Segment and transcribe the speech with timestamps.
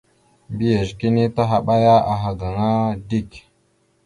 [0.51, 2.69] Mbiyez kini tahaɓaya aha gaŋa
[3.09, 3.31] dik.